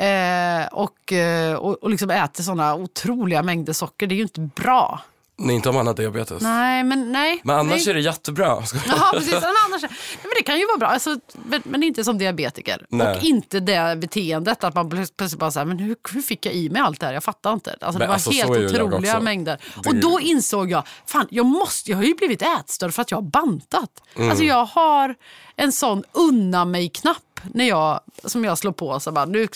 [0.02, 4.06] Eh, och, eh, och, och liksom äter såna otroliga mängder socker.
[4.06, 5.00] Det är ju inte bra.
[5.36, 6.42] Nej, inte om man har diabetes.
[6.42, 7.40] Nej, men nej.
[7.44, 7.90] Men annars nej.
[7.90, 8.62] är det jättebra.
[8.86, 9.32] Ja, precis.
[9.32, 9.90] Men, annars, nej,
[10.22, 12.86] men det kan ju vara bra, alltså, men, men inte som diabetiker.
[12.88, 13.16] Nej.
[13.16, 16.46] Och inte det beteendet att man plöts- plötsligt bara så här, men hur, hur fick
[16.46, 17.12] jag i mig allt det här?
[17.14, 17.76] Jag fattar inte.
[17.80, 19.58] Alltså, det var alltså, så helt otroliga mängder.
[19.82, 23.10] Det- Och då insåg jag, fan jag, måste, jag har ju blivit ätstörd för att
[23.10, 23.90] jag har bantat.
[24.16, 24.30] Mm.
[24.30, 25.14] Alltså jag har
[25.56, 29.48] en sån unna mig-knapp när jag, som jag slår på så, bara, nu,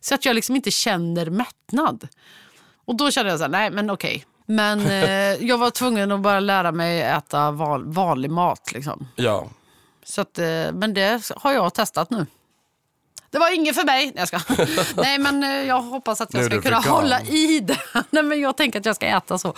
[0.00, 2.08] så att jag liksom inte känner mättnad.
[2.84, 4.24] Och då kände jag så här, nej men okej.
[4.50, 8.72] Men eh, jag var tvungen att bara lära mig äta val, vanlig mat.
[8.72, 9.08] Liksom.
[9.16, 9.48] Ja.
[10.04, 12.26] Så att, eh, men det har jag testat nu.
[13.30, 14.06] Det var inget för mig.
[14.06, 14.40] Nej, jag, ska.
[15.02, 16.94] Nej men eh, jag hoppas att Nu jag är ska du kunna vegan.
[16.94, 17.78] hålla i det.
[18.10, 19.54] Nej, men jag tänker att jag ska äta så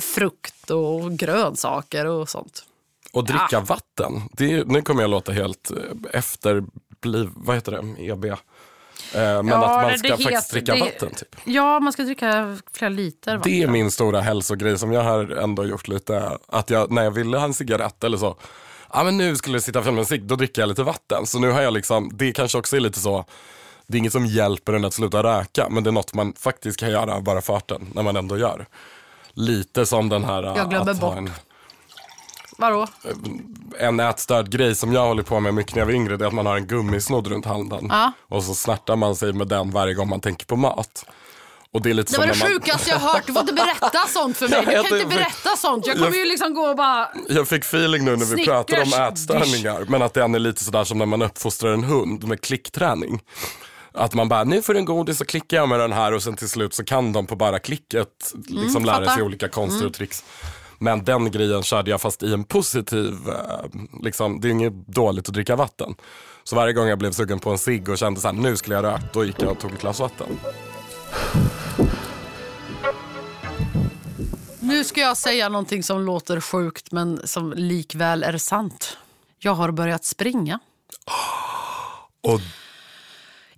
[0.00, 2.64] frukt och grönsaker och sånt.
[3.12, 4.22] Och dricka vatten.
[4.32, 5.76] Det är, nu kommer jag låta helt eh,
[6.18, 8.24] efterbliv, vad heter det, EB.
[9.16, 11.10] Eh, Men Ja, att man ska faktiskt dricka det- vatten.
[11.10, 11.36] Typ.
[11.44, 13.52] Ja, man ska dricka flera liter vatten.
[13.52, 17.10] Det är min stora hälsogrej som jag har ändå gjort lite, att jag, när jag
[17.10, 18.36] ville ha en cigarett eller så,
[18.92, 21.26] ja men nu skulle jag sitta med en cigg, då dricker jag lite vatten.
[21.26, 23.24] Så nu har jag liksom, det kanske också är lite så,
[23.86, 26.78] det är inget som hjälper en att sluta röka, men det är något man faktiskt
[26.80, 28.66] kan göra bara farten, när man ändå gör.
[29.32, 31.16] Lite som den här Jag glömmer bort.
[31.16, 31.30] en,
[32.56, 32.86] Vadå?
[33.78, 36.28] en ätstörd grej som jag håller på med mycket när jag var yngre, det är
[36.28, 37.86] att man har en gummisnodd runt handen.
[37.90, 38.12] Ja.
[38.28, 41.04] Och så snärtar man sig med den varje gång man tänker på mat.
[41.70, 42.48] Och det är lite Det var det man...
[42.48, 43.26] sjukaste jag har hört.
[43.26, 44.64] Du får inte berätta sånt för mig.
[44.66, 45.86] Du Jag kan inte berätta sånt.
[45.86, 47.08] Jag kommer ju liksom gå och bara...
[47.28, 50.64] Jag fick feeling nu när vi Snickers, pratar om ätstörningar, men att den är lite
[50.64, 53.20] sådär som när man uppfostrar en hund med klickträning.
[53.92, 56.22] Att man bara, nu får du en godis och klickar jag med den här och
[56.22, 59.14] sen till slut så kan de på bara klicket liksom lära fattar.
[59.14, 60.24] sig olika konster och tricks.
[60.78, 65.28] Men den grejen körde jag fast i en positiv, eh, liksom, det är inget dåligt
[65.28, 65.94] att dricka vatten.
[66.44, 68.74] Så varje gång jag blev sugen på en cigg och kände så här, nu skulle
[68.76, 70.26] jag röka, då gick jag och tog ett glas vatten.
[74.60, 78.96] Nu ska jag säga någonting som låter sjukt men som likväl är sant.
[79.38, 80.58] Jag har börjat springa.
[82.22, 82.40] Och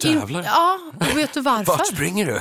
[0.05, 0.43] In- jävlar.
[0.43, 1.65] Ja, och vet du varför?
[1.73, 2.41] Vart springer du?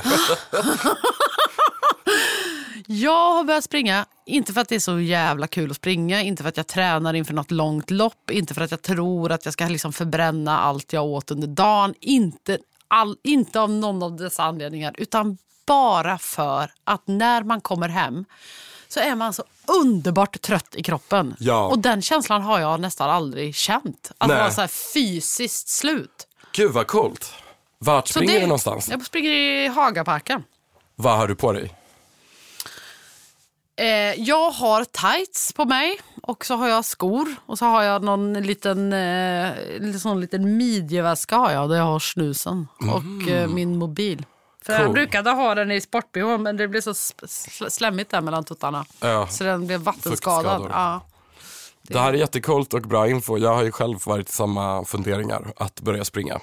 [2.90, 6.42] Jag har börjat springa, inte för att det är så jävla kul att springa, inte
[6.42, 9.52] för att jag tränar inför något långt lopp, inte för att jag tror att jag
[9.52, 11.94] ska liksom förbränna allt jag åt under dagen.
[12.00, 17.88] Inte, all, inte av någon av dessa anledningar, utan bara för att när man kommer
[17.88, 18.24] hem
[18.88, 19.44] så är man så
[19.82, 21.36] underbart trött i kroppen.
[21.38, 21.66] Ja.
[21.66, 24.12] Och den känslan har jag nästan aldrig känt.
[24.18, 26.26] Att vara så fysiskt slut.
[26.52, 27.32] Gud vad coolt.
[27.78, 28.88] Vart Så springer det- du någonstans?
[28.90, 30.42] Jag springer i Hagaparken.
[30.94, 31.74] Vad har du på dig?
[33.78, 38.02] Eh, jag har tights på mig och så har jag skor och så har jag
[38.02, 39.52] någon liten, eh,
[40.02, 44.26] sån liten midjeväska har jag, där jag har snusen och eh, min mobil.
[44.62, 44.92] För jag Cool.
[44.92, 48.84] brukade ha den i sport men det blev så sl- slemmigt där mellan tuttarna.
[49.00, 49.26] Ja.
[49.26, 50.66] Så den blev vattenskadad.
[50.70, 51.00] Ja.
[51.82, 53.38] Det här är jättekult och bra info.
[53.38, 56.40] Jag har ju själv varit i samma funderingar att börja springa.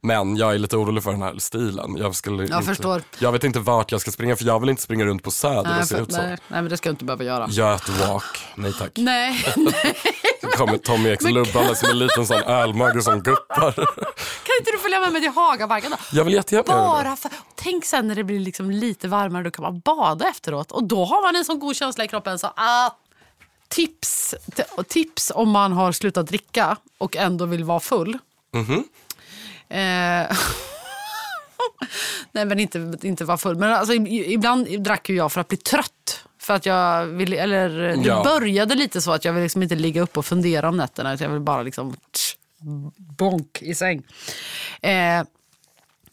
[0.00, 1.96] Men jag är lite orolig för den här stilen.
[1.96, 3.02] Jag, skulle Jag inte, förstår.
[3.18, 5.62] Jag vet inte vart jag ska springa för jag vill inte springa runt på Söder
[5.62, 6.18] Nej, och se för, ut så.
[6.22, 7.46] nej, nej, men det ska jag inte behöva göra.
[7.48, 8.92] Götwalk, nej tack.
[8.96, 9.44] Nej,
[10.40, 13.72] Så kommer Tommy X lubbande som en liten sån ölmagge som guppar.
[14.44, 15.96] kan inte du följa med mig till Hagaparken då?
[16.12, 16.66] Jag vill jättegärna.
[16.68, 20.72] Bara för, tänk sen när det blir liksom lite varmare, då kan man bada efteråt.
[20.72, 22.38] Och då har man en sån god känsla i kroppen.
[22.38, 22.90] Så, ah,
[23.68, 24.34] tips,
[24.88, 28.18] tips om man har slutat dricka och ändå vill vara full.
[28.54, 28.84] Mhm.
[29.70, 29.78] Eh,
[32.32, 33.56] nej men inte, inte vara full.
[33.56, 36.24] Men alltså, ibland drack ju jag för att bli trött.
[36.40, 38.22] För att jag vill, eller det Ja.
[38.24, 41.12] började lite så att jag vill liksom inte ligga upp och fundera om nätterna.
[41.14, 42.36] Utan jag vill bara liksom tsch,
[42.96, 44.02] bonk i säng.
[44.82, 45.22] Eh,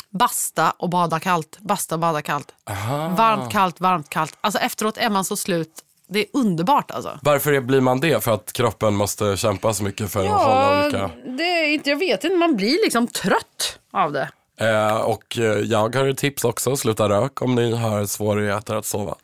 [0.10, 1.58] basta och bada kallt.
[1.60, 2.54] Basta och bada kallt.
[3.18, 4.38] Varmt, kallt, varmt, kallt.
[4.42, 5.82] Alltså efteråt är man så slut.
[6.08, 7.20] Det är underbart alltså.
[7.22, 8.24] Varför blir man det?
[8.24, 11.10] För att kroppen måste kämpa så mycket för att hålla olika...
[11.38, 12.36] det är inte, jag vet inte.
[12.38, 14.30] Man blir liksom trött av det.
[14.60, 18.86] Eh, och eh, jag har ett tips också, sluta rök om ni har svårigheter att
[18.86, 19.16] sova.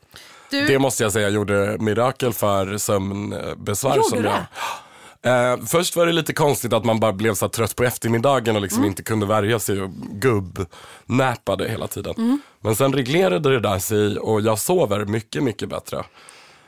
[0.50, 3.96] Du, Det måste jag säga gjorde mirakel för sömnbesvär.
[3.96, 4.28] Gjorde som det?
[4.28, 5.52] jag.
[5.52, 8.62] Eh, först var det lite konstigt att man bara blev så trött på eftermiddagen och
[8.62, 8.88] liksom Mm.
[8.90, 12.14] inte kunde värja sig och gubb-näpade hela tiden.
[12.18, 12.40] Mm.
[12.60, 16.04] Men sen reglerade det där sig och jag sover mycket, mycket bättre.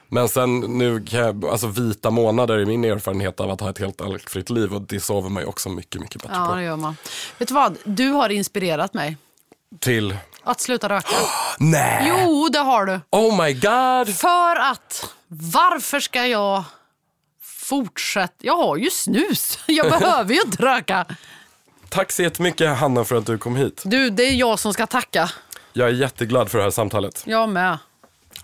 [0.08, 3.78] Men sen nu, kan jag, alltså vita månader är min erfarenhet av att ha ett
[3.78, 6.54] helt alkfritt liv och det sover man ju också mycket, mycket bättre Ja, på.
[6.54, 6.96] det gör man.
[7.38, 7.76] Vet du vad?
[7.84, 9.16] Du har inspirerat mig
[9.80, 11.08] Till, att sluta röka.
[11.58, 12.06] nej!
[12.24, 13.00] Jo, det har du.
[13.10, 14.16] Oh my god!
[14.16, 16.64] För att, varför ska jag
[17.42, 18.34] fortsätta?
[18.38, 19.58] Jag har ju snus.
[19.66, 21.06] Jag behöver ju inte röka.
[21.88, 23.82] Tack så jättemycket Hanna för att du kom hit.
[23.84, 25.30] Du, det är jag som ska tacka.
[25.72, 27.22] Jag är jätteglad för det här samtalet.
[27.26, 27.78] Jag med.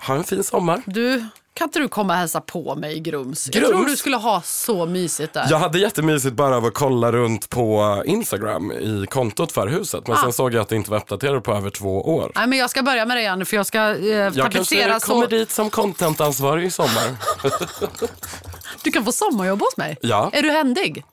[0.06, 0.82] Ha en fin sommar.
[0.86, 3.48] Du, kan inte du komma och hälsa på mig i Grums?
[3.52, 3.68] Jag Grums?
[3.76, 5.46] tror du skulle ha så mysigt där.
[5.50, 10.06] Jag hade jättemysigt bara av att kolla runt på Instagram i kontot för huset.
[10.08, 10.20] Men Ah.
[10.22, 12.32] sen såg jag att det inte var uppdaterat på över två år.
[12.34, 15.22] Nej, men jag ska börja med det igen för jag ska eh, Jag tapetsera kommer
[15.22, 15.26] så...
[15.30, 17.16] dit som contentansvarig i sommar.
[18.82, 19.96] Du kan få sommarjobb hos mig.
[20.00, 20.30] Ja.
[20.32, 21.04] Är du händig?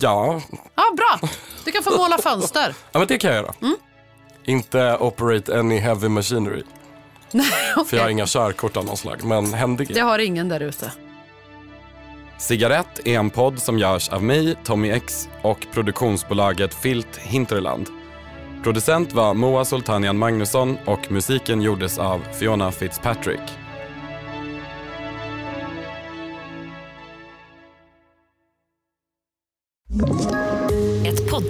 [0.00, 0.40] ja.
[0.74, 1.28] Ja, bra.
[1.64, 2.74] Du kan få måla fönster.
[2.92, 3.54] ja, men det kan jag göra.
[3.62, 3.76] Mm.
[4.44, 6.62] Inte operate any heavy machinery.
[7.34, 7.46] Nej,
[7.86, 9.24] För jag har inga körkort av någon slag.
[9.24, 10.92] Men händig Det har ingen där ute.
[12.38, 17.86] Cigarett är en podd som görs av mig, Tommy X och produktionsbolaget Filt Hinterland.
[18.62, 23.40] Producent var Moa Sultanian Magnusson och musiken gjordes av Fiona Fitzpatrick.
[29.94, 30.39] Ett